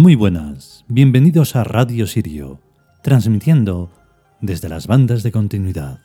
[0.00, 2.60] Muy buenas, bienvenidos a Radio Sirio,
[3.02, 3.90] transmitiendo
[4.40, 5.98] desde las bandas de continuidad.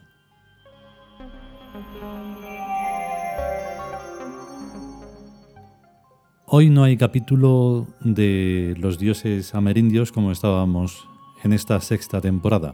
[6.48, 11.08] Hoy no hay capítulo de los dioses amerindios como estábamos
[11.44, 12.74] en esta sexta temporada.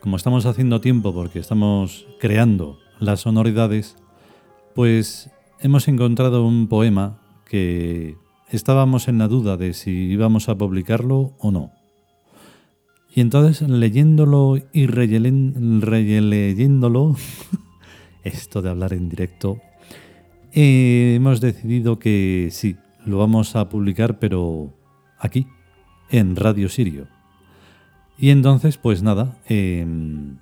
[0.00, 3.96] Como estamos haciendo tiempo porque estamos creando las sonoridades,
[4.74, 5.30] pues
[5.60, 8.16] hemos encontrado un poema que
[8.56, 11.72] estábamos en la duda de si íbamos a publicarlo o no.
[13.14, 17.16] Y entonces leyéndolo y releyéndolo,
[18.24, 19.60] esto de hablar en directo,
[20.52, 24.72] eh, hemos decidido que sí, lo vamos a publicar, pero
[25.18, 25.46] aquí,
[26.10, 27.06] en Radio Sirio.
[28.18, 30.38] Y entonces, pues nada, em,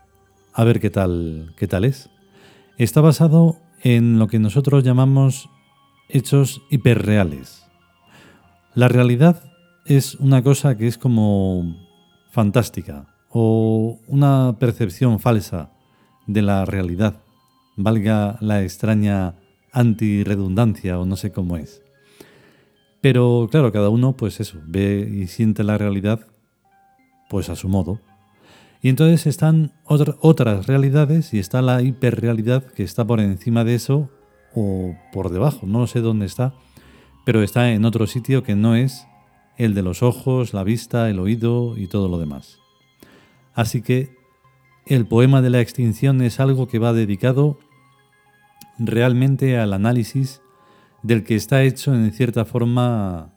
[0.53, 2.11] a ver qué tal, qué tal es.
[2.77, 5.49] Está basado en lo que nosotros llamamos
[6.09, 7.65] hechos hiperreales.
[8.75, 9.43] La realidad
[9.85, 11.77] es una cosa que es como
[12.31, 15.73] fantástica o una percepción falsa
[16.29, 17.17] de la realidad,
[17.77, 19.35] valga la extraña
[19.73, 21.83] antirredundancia o no sé cómo es.
[23.01, 26.21] Pero claro, cada uno pues eso, ve y siente la realidad
[27.29, 28.01] pues a su modo.
[28.83, 34.11] Y entonces están otras realidades y está la hiperrealidad que está por encima de eso
[34.55, 36.55] o por debajo, no sé dónde está,
[37.25, 39.07] pero está en otro sitio que no es
[39.57, 42.59] el de los ojos, la vista, el oído y todo lo demás.
[43.55, 44.17] Así que
[44.87, 47.59] el poema de la extinción es algo que va dedicado
[48.79, 50.41] realmente al análisis
[51.03, 53.33] del que está hecho en cierta forma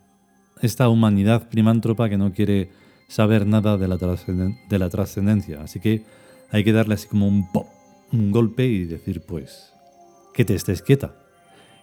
[0.60, 2.70] esta humanidad primántropa que no quiere
[3.08, 5.60] saber nada de la, trascendencia.
[5.62, 6.04] Así que
[6.50, 7.66] hay que darle así como un pop,
[8.12, 9.72] un golpe y decir pues
[10.32, 11.23] que te estés quieta.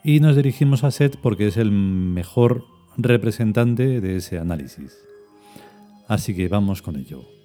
[0.03, 2.65] Y nos dirigimos a Seth porque es el mejor
[2.97, 4.97] representante de ese análisis.
[6.07, 7.40] Así que vamos con ello.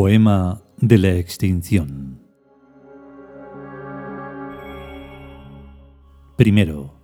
[0.00, 2.22] Poema de la extinción.
[6.38, 6.94] Primero.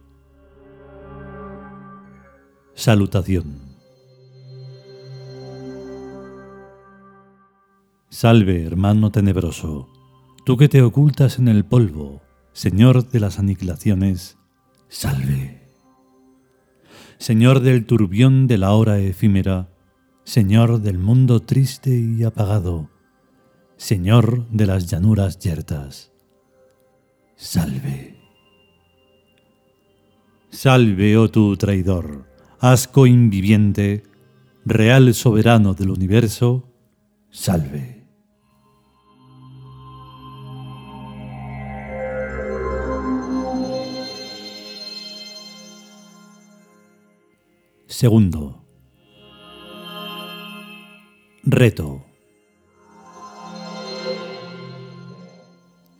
[2.72, 3.60] Salutación.
[8.08, 9.90] Salve, hermano tenebroso,
[10.46, 12.22] tú que te ocultas en el polvo,
[12.54, 14.38] Señor de las aniquilaciones,
[14.88, 15.68] salve.
[17.18, 19.68] Señor del turbión de la hora efímera,
[20.26, 22.90] Señor del mundo triste y apagado,
[23.76, 26.10] Señor de las llanuras yertas,
[27.36, 28.18] salve.
[30.50, 32.26] Salve, oh tú traidor,
[32.58, 34.02] asco inviviente,
[34.64, 36.72] real soberano del universo,
[37.30, 38.04] salve.
[47.86, 48.65] Segundo.
[51.48, 52.04] Reto.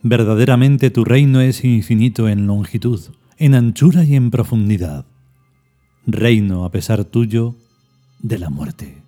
[0.03, 3.01] Verdaderamente tu reino es infinito en longitud,
[3.39, 5.07] en anchura y en profundidad.
[6.05, 7.55] Reino, a pesar tuyo,
[8.19, 9.05] de la muerte.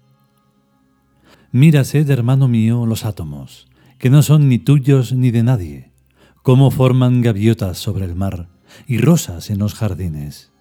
[1.51, 3.67] Mírase, hermano mío, los átomos,
[3.99, 5.91] que no son ni tuyos ni de nadie,
[6.45, 8.49] cómo forman gaviotas sobre el mar
[8.87, 10.53] y rosas en los jardines.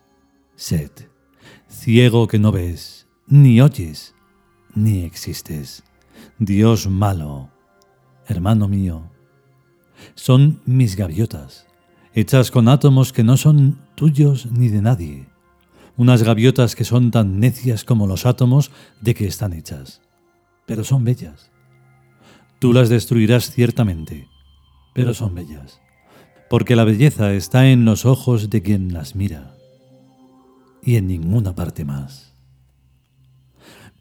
[0.56, 0.90] Sed,
[1.70, 4.16] ciego que no ves, ni oyes,
[4.76, 5.84] ni existes.
[6.40, 7.50] Dios malo,
[8.28, 9.10] hermano mío,
[10.16, 11.68] son mis gaviotas,
[12.14, 15.28] hechas con átomos que no son tuyos ni de nadie,
[15.96, 18.72] unas gaviotas que son tan necias como los átomos
[19.02, 20.02] de que están hechas,
[20.66, 21.52] pero son bellas.
[22.60, 24.28] Tú las destruirás ciertamente,
[24.94, 25.80] pero son bellas,
[26.50, 29.56] porque la belleza está en los ojos de quien las mira
[30.82, 32.27] y en ninguna parte más.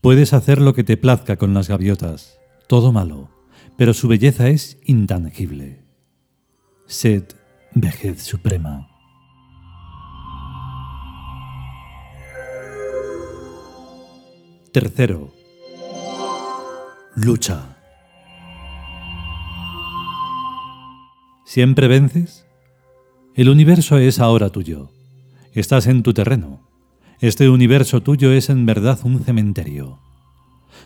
[0.07, 2.39] Puedes hacer lo que te plazca con las gaviotas,
[2.69, 3.29] todo malo,
[3.77, 5.83] pero su belleza es intangible.
[6.87, 7.25] Sed
[7.75, 8.87] vejez suprema.
[14.71, 15.33] Tercero.
[17.17, 17.77] Lucha.
[21.47, 22.47] ¿Siempre vences?
[23.35, 24.89] El universo es ahora tuyo.
[25.53, 26.66] Estás en tu terreno.
[27.21, 29.99] Este universo tuyo es en verdad un cementerio.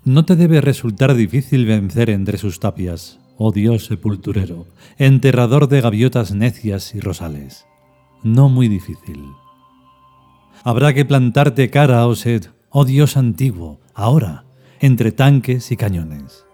[0.04, 4.66] No te debe resultar difícil vencer entre sus tapias, oh Dios sepulturero,
[4.98, 7.66] enterrador de gaviotas necias y rosales.
[8.22, 9.24] No muy difícil.
[10.62, 14.44] Habrá que plantarte cara, oh sed, oh Dios antiguo, ahora,
[14.80, 16.44] entre tanques y cañones.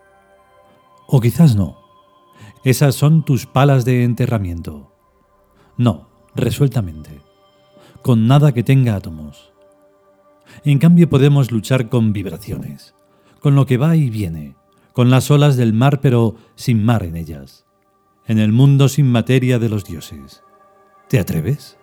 [1.06, 1.78] O quizás no.
[2.64, 4.92] Esas son tus palas de enterramiento.
[5.76, 7.26] No, resueltamente
[8.06, 9.52] con nada que tenga átomos.
[10.64, 12.94] En cambio podemos luchar con vibraciones,
[13.40, 14.56] con lo que va y viene,
[14.92, 17.66] con las olas del mar pero sin mar en ellas,
[18.26, 20.42] en el mundo sin materia de los dioses.
[21.08, 21.76] ¿Te atreves?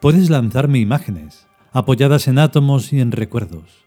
[0.00, 3.86] Puedes lanzarme imágenes, apoyadas en átomos y en recuerdos,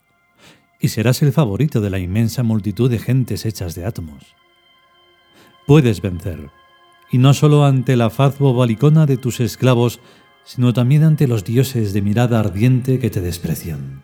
[0.80, 4.36] y serás el favorito de la inmensa multitud de gentes hechas de átomos.
[5.68, 6.50] Puedes vencer,
[7.12, 10.00] y no solo ante la faz bobalicona de tus esclavos
[10.50, 14.02] sino también ante los dioses de mirada ardiente que te desprecian.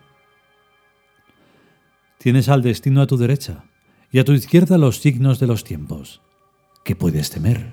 [2.18, 3.64] Tienes al destino a tu derecha
[4.12, 6.22] y a tu izquierda los signos de los tiempos.
[6.84, 7.72] ¿Qué puedes temer?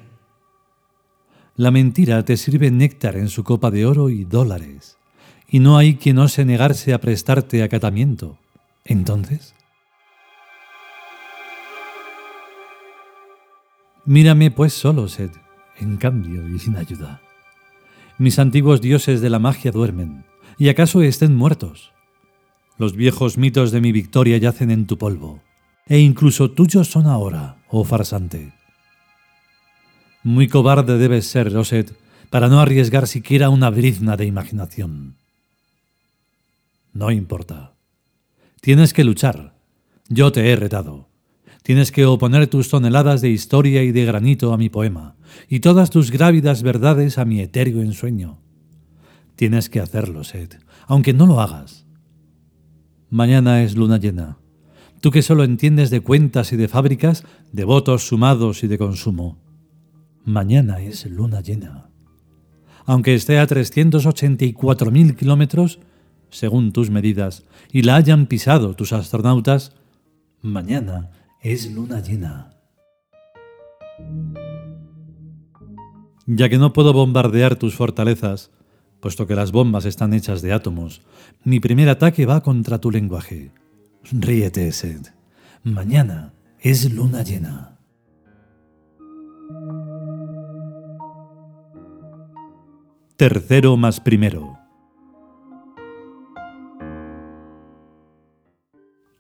[1.56, 4.98] La mentira te sirve néctar en su copa de oro y dólares,
[5.48, 8.40] y no hay quien ose negarse a prestarte acatamiento.
[8.86, 9.54] Entonces,
[14.04, 15.30] mírame pues solo, Sed,
[15.78, 17.22] en cambio y sin ayuda.
[18.18, 20.26] Mis antiguos dioses de la magia duermen,
[20.58, 21.92] y acaso estén muertos.
[22.78, 25.42] Los viejos mitos de mi victoria yacen en tu polvo,
[25.88, 28.54] e incluso tuyos son ahora, oh farsante.
[30.24, 31.94] Muy cobarde debes ser, Roset,
[32.30, 35.16] para no arriesgar siquiera una brizna de imaginación.
[36.94, 37.74] No importa.
[38.62, 39.54] Tienes que luchar.
[40.08, 41.13] Yo te he retado.
[41.64, 45.16] Tienes que oponer tus toneladas de historia y de granito a mi poema,
[45.48, 48.42] y todas tus grávidas verdades a mi etéreo ensueño.
[49.38, 51.86] Tienes que hacerlo, Seth, aunque no lo hagas.
[53.10, 54.40] Mañana es luna llena.
[55.00, 57.24] Tú que solo entiendes de cuentas y de fábricas,
[57.54, 59.42] de votos sumados y de consumo.
[60.26, 61.90] Mañana es luna llena.
[62.86, 65.80] Aunque esté a 384.000 kilómetros,
[66.30, 69.74] según tus medidas, y la hayan pisado tus astronautas,
[70.42, 71.12] mañana
[71.44, 72.52] es luna llena.
[76.26, 78.52] Ya que no puedo bombardear tus fortalezas,
[79.02, 81.02] puesto que las bombas están hechas de átomos,
[81.44, 83.52] mi primer ataque va contra tu lenguaje.
[84.12, 85.08] Ríete, Sed.
[85.64, 87.78] Mañana es luna llena.
[93.18, 94.63] Tercero más primero.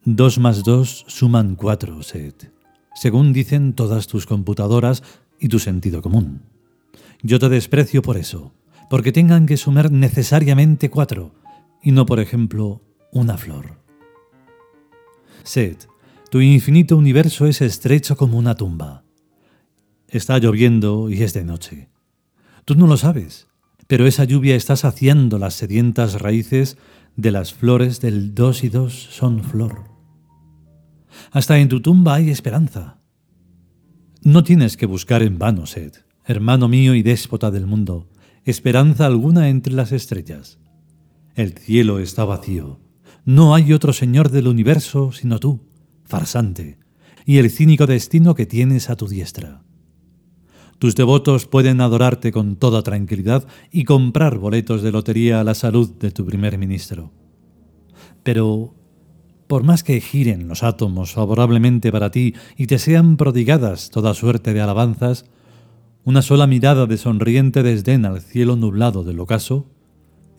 [0.05, 2.51] 2 más 2 suman 4, Seth,
[2.93, 5.01] según dicen todas tus computadoras
[5.39, 6.41] y tu sentido común.
[7.21, 8.51] Yo te desprecio por eso,
[8.89, 11.33] porque tengan que sumar necesariamente 4
[11.81, 12.81] y no, por ejemplo,
[13.13, 13.79] una flor.
[15.43, 15.87] Seth,
[16.29, 19.05] tu infinito universo es estrecho como una tumba.
[20.09, 21.87] Está lloviendo y es de noche.
[22.65, 23.47] Tú no lo sabes,
[23.87, 26.77] pero esa lluvia está saciando las sedientas raíces
[27.15, 29.92] de las flores del dos y dos son flor.
[31.33, 32.99] Hasta en tu tumba hay esperanza.
[34.21, 35.93] No tienes que buscar en vano, Sed,
[36.25, 38.07] hermano mío y déspota del mundo,
[38.45, 40.59] esperanza alguna entre las estrellas.
[41.33, 42.79] El cielo está vacío.
[43.25, 45.61] No hay otro Señor del universo sino tú,
[46.03, 46.77] farsante,
[47.25, 49.63] y el cínico destino que tienes a tu diestra.
[50.77, 55.89] Tus devotos pueden adorarte con toda tranquilidad y comprar boletos de lotería a la salud
[55.95, 57.11] de tu primer ministro.
[58.21, 58.75] Pero
[59.47, 64.53] por más que giren los átomos favorablemente para ti y te sean prodigadas toda suerte
[64.53, 65.25] de alabanzas,
[66.03, 69.67] una sola mirada de sonriente desdén al cielo nublado del ocaso,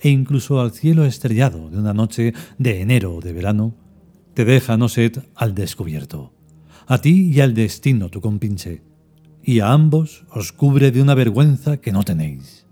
[0.01, 3.75] e incluso al cielo estrellado de una noche de enero o de verano,
[4.35, 6.33] te deja, no sed, al descubierto,
[6.87, 8.83] a ti y al destino tu compinche,
[9.43, 12.67] y a ambos os cubre de una vergüenza que no tenéis,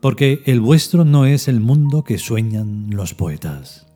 [0.00, 3.86] porque el vuestro no es el mundo que sueñan los poetas.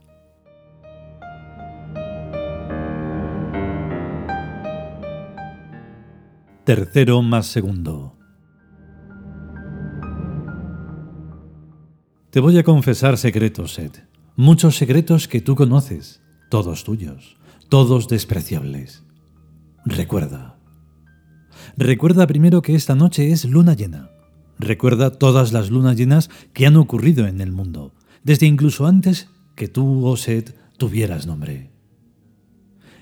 [6.69, 8.15] Tercero más segundo.
[12.29, 14.05] Te voy a confesar secretos, Seth,
[14.37, 16.21] muchos secretos que tú conoces,
[16.51, 17.39] todos tuyos,
[17.71, 19.03] todos despreciables.
[19.87, 20.59] Recuerda.
[21.79, 24.11] Recuerda primero que esta noche es luna llena.
[24.59, 27.95] Recuerda todas las lunas llenas que han ocurrido en el mundo,
[28.25, 31.78] desde incluso antes que tú, oh Seth, tuvieras nombre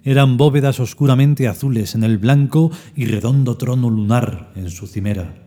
[0.07, 5.43] eran bóvedas oscuramente azules en el blanco y redondo trono lunar en su cimera.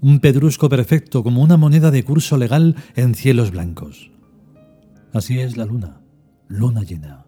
[0.00, 4.10] un pedrusco perfecto como una moneda de curso legal en cielos blancos.
[5.14, 6.02] Así es la luna,
[6.48, 7.24] luna llena,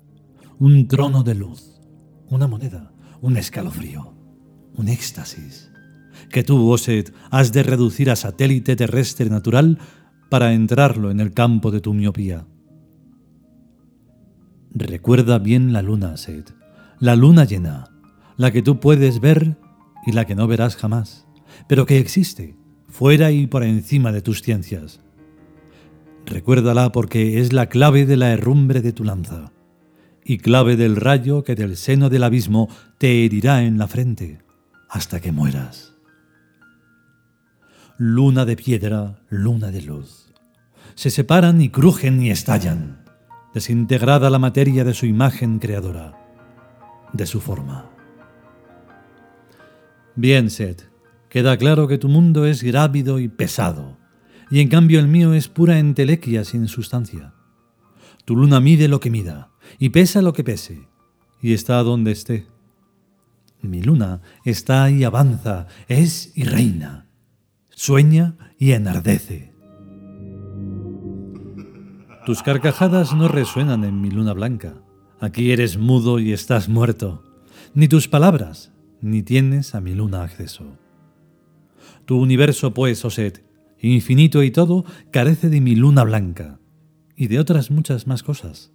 [0.58, 1.80] un trono de luz,
[2.28, 4.12] una moneda, un escalofrío,
[4.74, 5.70] un éxtasis,
[6.28, 9.78] que tú, Oset, has de reducir a satélite terrestre natural
[10.28, 12.46] para entrarlo en el campo de tu miopía.
[14.74, 16.54] Recuerda bien la luna, Set,
[17.00, 17.90] la luna llena,
[18.36, 19.56] la que tú puedes ver
[20.06, 21.26] y la que no verás jamás,
[21.68, 22.56] pero que existe,
[22.88, 25.00] fuera y por encima de tus ciencias.
[26.26, 29.52] Recuérdala porque es la clave de la herrumbre de tu lanza,
[30.24, 34.38] y clave del rayo que del seno del abismo te herirá en la frente
[34.90, 35.94] hasta que mueras.
[37.96, 40.32] Luna de piedra, luna de luz.
[40.94, 42.97] Se separan y crujen y estallan,
[43.54, 46.14] desintegrada la materia de su imagen creadora,
[47.12, 47.90] de su forma.
[50.14, 50.90] Bien, Seth,
[51.28, 53.96] queda claro que tu mundo es grávido y pesado,
[54.50, 57.34] y en cambio el mío es pura entelequia sin sustancia.
[58.24, 60.88] Tu luna mide lo que mida, y pesa lo que pese,
[61.40, 62.46] y está donde esté.
[63.60, 67.06] Mi luna está y avanza, es y reina,
[67.70, 69.57] sueña y enardece.
[72.28, 74.74] Tus carcajadas no resuenan en mi luna blanca.
[75.18, 77.22] Aquí eres mudo y estás muerto.
[77.72, 78.70] Ni tus palabras,
[79.00, 80.76] ni tienes a mi luna acceso.
[82.04, 83.42] Tu universo, pues, Oset,
[83.80, 86.60] infinito y todo, carece de mi luna blanca
[87.16, 88.72] y de otras muchas más cosas.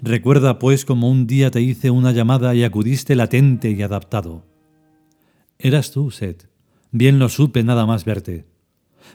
[0.00, 4.46] Recuerda, pues, como un día te hice una llamada y acudiste latente y adaptado.
[5.58, 6.48] Eras tú, Set.
[6.92, 8.46] Bien lo supe nada más verte.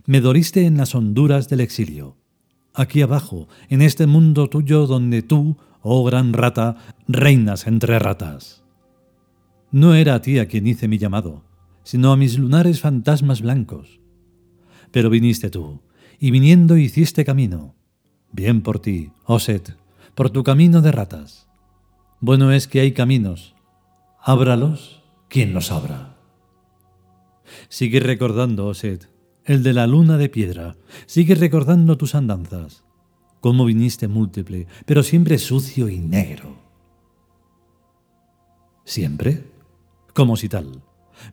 [0.05, 2.16] Me doriste en las honduras del exilio.
[2.77, 8.63] Aquí abajo, en este mundo tuyo donde tú, oh gran rata, reinas entre ratas.
[9.71, 11.43] No era a ti a quien hice mi llamado,
[11.83, 13.99] sino a mis lunares fantasmas blancos
[14.91, 15.81] pero viniste tú,
[16.19, 17.75] y viniendo hiciste camino.
[18.31, 19.77] Bien por ti, Oset,
[20.15, 21.47] por tu camino de ratas.
[22.19, 23.55] Bueno es que hay caminos.
[24.21, 26.17] Ábralos quien los abra.
[27.69, 29.09] Sigue recordando, Oset,
[29.47, 30.75] el de la luna de piedra.
[31.07, 32.83] Sigue recordando tus andanzas.
[33.41, 36.55] Cómo viniste múltiple, pero siempre sucio y negro.
[38.85, 39.43] ¿Siempre?
[40.13, 40.83] Como si tal.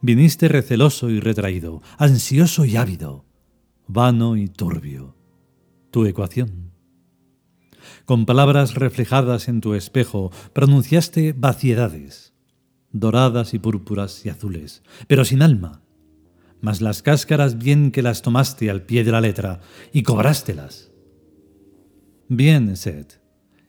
[0.01, 3.27] Viniste receloso y retraído, ansioso y ávido
[3.87, 5.15] vano y turbio.
[5.91, 6.73] Tu ecuación.
[8.05, 12.35] Con palabras reflejadas en tu espejo pronunciaste vaciedades,
[12.93, 15.83] doradas y púrpuras y azules, pero sin alma.
[16.65, 19.61] Mas las cáscaras bien que las tomaste al pie de la letra
[19.93, 20.91] y cobrástelas.
[22.27, 23.21] Bien, Seth,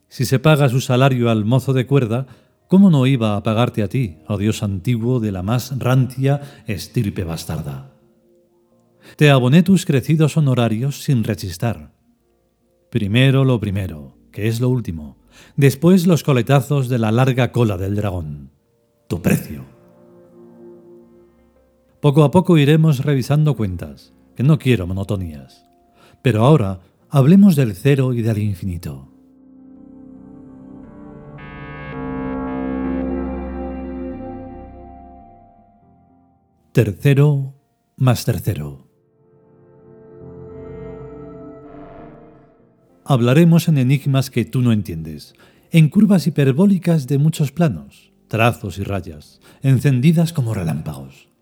[0.07, 2.25] si se paga su salario al mozo de cuerda,
[2.69, 7.25] ¿cómo no iba a pagarte a ti, oh Dios antiguo de la más rancia estirpe
[7.25, 7.91] bastarda?
[9.17, 11.91] Te aboné tus crecidos honorarios sin rechistar.
[12.89, 15.17] Primero lo primero, que es lo último.
[15.57, 18.51] Después los coletazos de la larga cola del dragón.
[19.09, 19.74] Tu precio.
[22.05, 25.65] Poco a poco iremos revisando cuentas, que no quiero monotonías.
[26.21, 29.11] Pero ahora hablemos del cero y del infinito.
[36.73, 37.55] Tercero
[37.97, 38.87] más tercero.
[43.03, 45.33] Hablaremos en enigmas que tú no entiendes,
[45.71, 51.34] en curvas hiperbólicas de muchos planos, trazos y rayas, encendidas como relámpagos.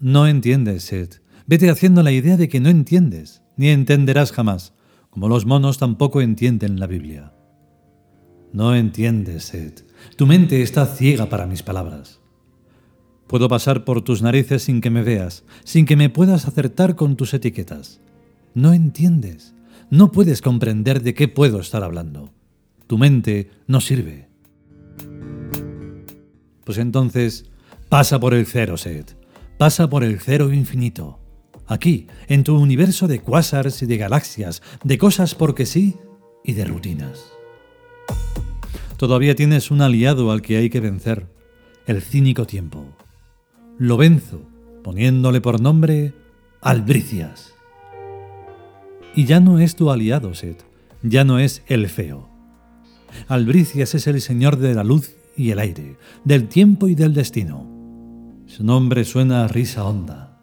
[0.00, 1.22] No entiendes, Seth.
[1.46, 4.74] Vete haciendo la idea de que no entiendes, ni entenderás jamás,
[5.10, 7.32] como los monos tampoco entienden la Biblia.
[8.52, 9.84] No entiendes, Seth.
[10.16, 12.20] Tu mente está ciega para mis palabras.
[13.26, 17.16] Puedo pasar por tus narices sin que me veas, sin que me puedas acertar con
[17.16, 18.00] tus etiquetas.
[18.54, 19.56] No entiendes
[19.90, 22.30] no puedes comprender de qué puedo estar hablando.
[22.86, 24.28] Tu mente no sirve.
[26.64, 27.46] Pues entonces,
[27.88, 29.15] pasa por el cero, Seth.
[29.58, 31.18] Pasa por el cero infinito.
[31.66, 35.96] Aquí, en tu universo de cuásars y de galaxias, de cosas porque sí
[36.44, 37.32] y de rutinas.
[38.98, 41.26] Todavía tienes un aliado al que hay que vencer,
[41.86, 42.84] el cínico tiempo.
[43.78, 44.42] Lo venzo,
[44.84, 46.12] poniéndole por nombre
[46.60, 47.54] Albricias.
[49.14, 50.64] Y ya no es tu aliado, Seth,
[51.02, 52.28] ya no es el feo.
[53.26, 57.75] Albricias es el señor de la luz y el aire, del tiempo y del destino.
[58.46, 60.38] Su nombre suena a risa honda.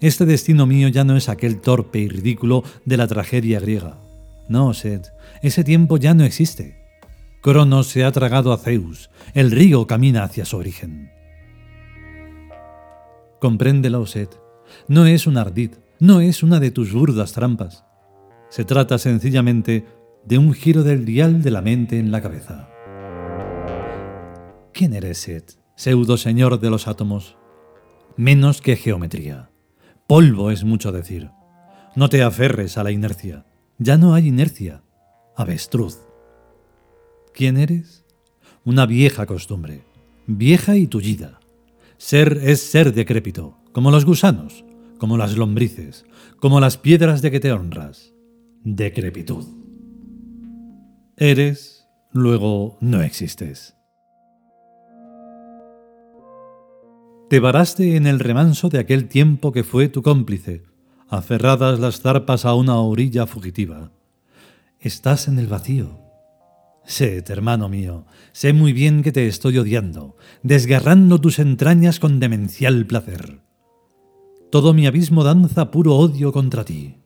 [0.00, 3.98] Este destino mío ya no es aquel torpe y ridículo de la tragedia griega.
[4.48, 5.08] No, Seth,
[5.42, 6.76] ese tiempo ya no existe.
[7.42, 11.10] Cronos se ha tragado a Zeus, el río camina hacia su origen.
[13.40, 14.38] Compréndelo, Seth.
[14.86, 17.84] No es un ardid, no es una de tus burdas trampas.
[18.50, 19.86] Se trata sencillamente
[20.26, 22.68] de un giro del dial de la mente en la cabeza.
[24.72, 27.38] ¿Quién eres, Seth, pseudo señor de los átomos?
[28.18, 29.48] Menos que geometría.
[30.06, 31.30] Polvo es mucho decir.
[31.96, 33.46] No te aferres a la inercia.
[33.78, 34.82] Ya no hay inercia.
[35.34, 36.00] Avestruz.
[37.32, 38.04] ¿Quién eres?
[38.62, 39.86] Una vieja costumbre.
[40.26, 41.40] Vieja y tullida.
[41.96, 44.66] Ser es ser decrépito, como los gusanos,
[44.98, 46.04] como las lombrices,
[46.40, 48.12] como las piedras de que te honras.
[48.64, 49.46] Decrepitud.
[51.16, 53.79] Eres, luego no existes.
[57.30, 60.64] Te varaste en el remanso de aquel tiempo que fue tu cómplice,
[61.08, 63.92] aferradas las zarpas a una orilla fugitiva.
[64.80, 66.00] Estás en el vacío.
[66.84, 72.84] Sé, hermano mío, sé muy bien que te estoy odiando, desgarrando tus entrañas con demencial
[72.84, 73.42] placer.
[74.50, 76.96] Todo mi abismo danza puro odio contra ti.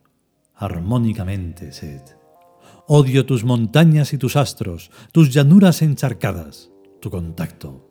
[0.54, 2.00] Armónicamente, Sed.
[2.88, 6.70] Odio tus montañas y tus astros, tus llanuras encharcadas,
[7.02, 7.90] tu contacto.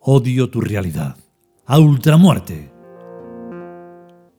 [0.00, 1.18] Odio tu realidad
[1.66, 2.72] a ultramuerte.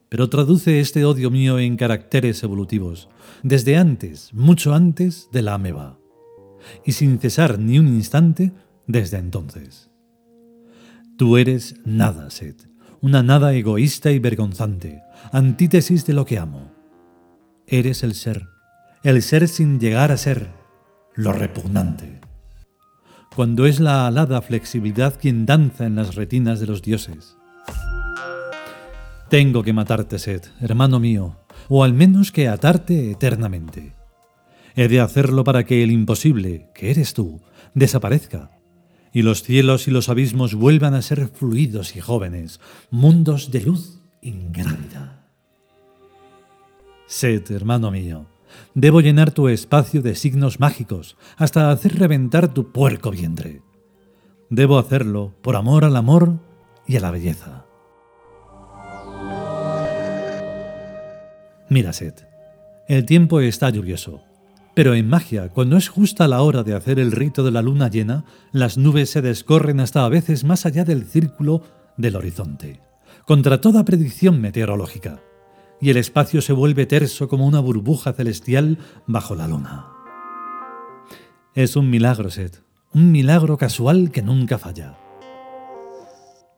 [0.09, 3.09] Pero traduce este odio mío en caracteres evolutivos,
[3.41, 5.97] desde antes, mucho antes de la ameba,
[6.85, 8.51] y sin cesar ni un instante
[8.87, 9.89] desde entonces.
[11.17, 12.67] Tú eres nada, Seth,
[13.01, 16.71] una nada egoísta y vergonzante, antítesis de lo que amo.
[17.67, 18.47] Eres el ser,
[19.03, 20.49] el ser sin llegar a ser,
[21.15, 22.22] lo repugnante
[23.35, 27.35] cuando es la alada flexibilidad quien danza en las retinas de los dioses.
[29.29, 33.93] Tengo que matarte, Seth, hermano mío, o al menos que atarte eternamente.
[34.75, 37.41] He de hacerlo para que el imposible, que eres tú,
[37.73, 38.51] desaparezca,
[39.11, 42.59] y los cielos y los abismos vuelvan a ser fluidos y jóvenes,
[42.91, 45.27] mundos de luz ingrávida.
[47.07, 48.27] Seth, hermano mío,
[48.75, 53.61] Debo llenar tu espacio de signos mágicos hasta hacer reventar tu puerco vientre.
[54.49, 56.39] Debo hacerlo por amor al amor
[56.87, 57.65] y a la belleza.
[61.69, 62.27] Mira, Seth,
[62.87, 64.21] el tiempo está lluvioso,
[64.75, 67.89] pero en magia, cuando es justa la hora de hacer el rito de la luna
[67.89, 71.63] llena, las nubes se descorren hasta a veces más allá del círculo
[71.97, 72.79] del horizonte,
[73.25, 75.21] contra toda predicción meteorológica
[75.83, 79.87] y el espacio se vuelve terso como una burbuja celestial bajo la luna.
[81.55, 84.97] Es un milagro, Seth, un milagro casual que nunca falla.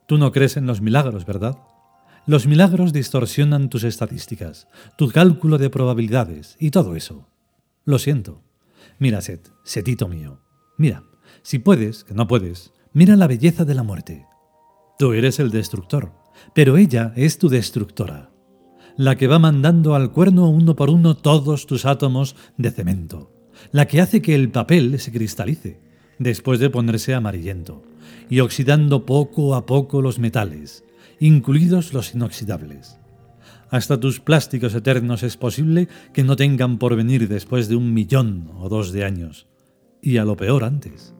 [0.05, 1.57] Tú no crees en los milagros, ¿verdad?
[2.27, 7.27] Los milagros distorsionan tus estadísticas, tu cálculo de probabilidades y todo eso.
[7.83, 8.43] Lo siento.
[8.99, 10.39] Mira, Seth, setito mío.
[10.77, 11.01] Mira,
[11.41, 14.27] si puedes, que no puedes, mira la belleza de la muerte.
[14.99, 16.11] Tú eres el destructor,
[16.53, 18.34] pero ella es tu destructora
[18.97, 23.31] la que va mandando al cuerno uno por uno todos tus átomos de cemento,
[23.71, 25.79] la que hace que el papel se cristalice
[26.17, 27.83] después de ponerse amarillento,
[28.29, 30.85] y oxidando poco a poco los metales,
[31.19, 32.97] incluidos los inoxidables.
[33.69, 38.51] Hasta tus plásticos eternos es posible que no tengan por venir después de un millón
[38.59, 39.47] o dos de años,
[40.01, 41.13] y a lo peor antes.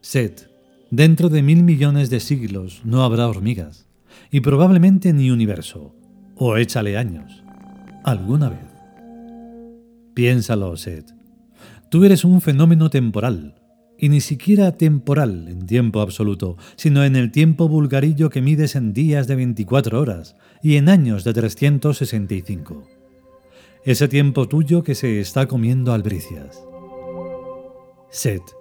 [0.00, 0.50] Set,
[0.90, 3.88] dentro de mil millones de siglos no habrá hormigas,
[4.30, 5.94] y probablemente ni universo,
[6.36, 7.42] o échale años,
[8.04, 8.72] alguna vez.
[10.14, 11.14] Piénsalo, Seth.
[11.90, 13.62] Tú eres un fenómeno temporal,
[13.98, 18.92] y ni siquiera temporal en tiempo absoluto, sino en el tiempo vulgarillo que mides en
[18.92, 22.82] días de 24 horas y en años de 365.
[23.84, 26.64] Ese tiempo tuyo que se está comiendo albricias.
[28.10, 28.56] Seth,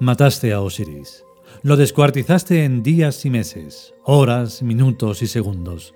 [0.00, 1.23] mataste a Osiris.
[1.64, 5.94] Lo descuartizaste en días y meses, horas, minutos y segundos,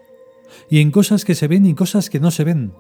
[0.71, 2.73] y en cosas que se ven y cosas que no se ven,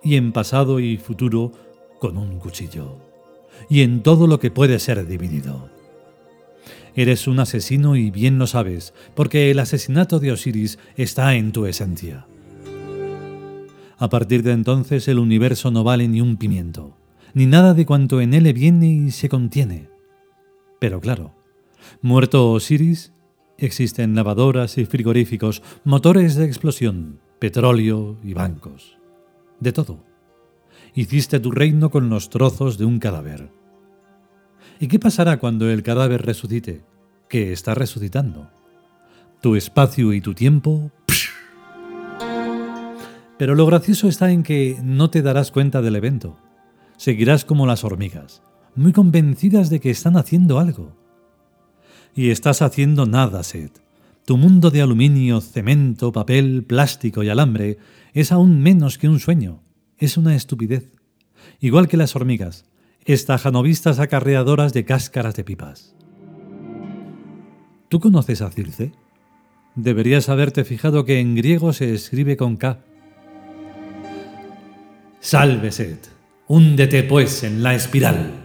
[0.00, 1.50] y en pasado y futuro
[1.98, 2.98] con un cuchillo,
[3.68, 5.70] y en todo lo que puede ser dividido.
[6.94, 11.66] Eres un asesino y bien lo sabes, porque el asesinato de Osiris está en tu
[11.66, 12.28] esencia.
[13.98, 16.96] A partir de entonces el universo no vale ni un pimiento,
[17.32, 19.88] ni nada de cuanto en él viene y se contiene.
[20.78, 21.34] Pero claro,
[22.02, 23.12] Muerto Osiris,
[23.58, 28.98] existen lavadoras y frigoríficos, motores de explosión, petróleo y bancos.
[29.60, 30.04] De todo.
[30.94, 33.50] Hiciste tu reino con los trozos de un cadáver.
[34.80, 36.84] ¿Y qué pasará cuando el cadáver resucite?
[37.28, 38.50] Que está resucitando.
[39.40, 40.90] Tu espacio y tu tiempo...
[43.36, 46.38] Pero lo gracioso está en que no te darás cuenta del evento.
[46.96, 48.42] Seguirás como las hormigas,
[48.76, 51.03] muy convencidas de que están haciendo algo
[52.14, 53.80] y estás haciendo nada, Seth.
[54.24, 57.78] Tu mundo de aluminio, cemento, papel, plástico y alambre
[58.14, 59.60] es aún menos que un sueño,
[59.98, 60.92] es una estupidez.
[61.60, 62.64] Igual que las hormigas,
[63.04, 65.94] estajanovistas acarreadoras de cáscaras de pipas.
[67.88, 68.92] ¿Tú conoces a Circe?
[69.74, 72.80] Deberías haberte fijado que en griego se escribe con K.
[75.20, 76.08] Salve Set,
[76.46, 78.43] húndete pues en la espiral.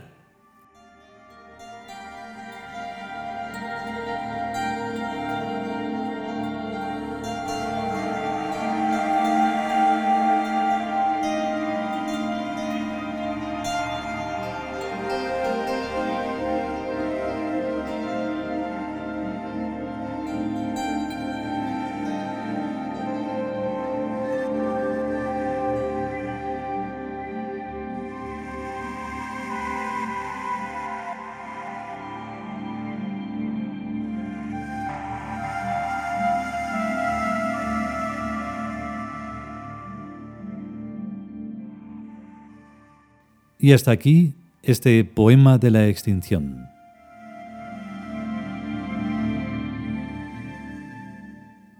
[43.69, 46.67] Y hasta aquí este poema de la extinción.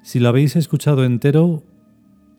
[0.03, 1.63] Si lo habéis escuchado entero,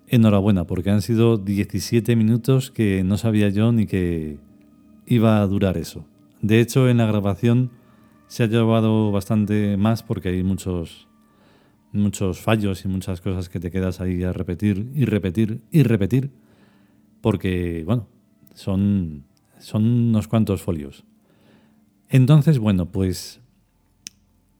[0.06, 4.38] enhorabuena, porque han sido 17 minutos que no sabía yo ni que
[5.04, 6.06] iba a durar eso.
[6.42, 7.72] De hecho, en la grabación
[8.28, 11.08] se ha llevado bastante más porque hay muchos,
[11.90, 16.30] muchos fallos y muchas cosas que te quedas ahí a repetir y repetir y repetir,
[17.20, 18.06] porque, bueno,
[18.54, 19.24] son
[19.60, 21.04] son unos cuantos folios.
[22.08, 23.40] Entonces, bueno, pues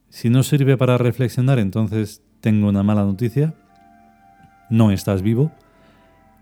[0.08, 3.54] si no sirve para reflexionar, entonces tengo una mala noticia.
[4.70, 5.50] No estás vivo.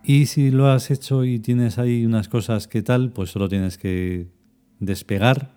[0.04, 3.78] Y si lo has hecho y tienes ahí unas cosas que tal, pues solo tienes
[3.78, 4.28] que
[4.80, 5.50] despegar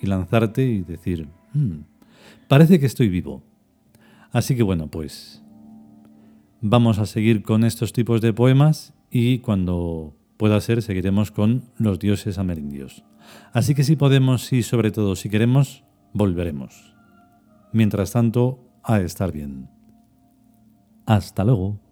[0.00, 1.80] y lanzarte y decir, hmm,
[2.48, 3.42] parece que estoy vivo.
[4.32, 5.42] Así que bueno, pues
[6.60, 11.98] vamos a seguir con estos tipos de poemas y cuando pueda ser, seguiremos con los
[11.98, 13.04] dioses amerindios.
[13.52, 16.94] Así que si podemos y sobre todo si queremos, volveremos.
[17.72, 19.68] Mientras tanto, a estar bien.
[21.06, 21.85] Hasta luego.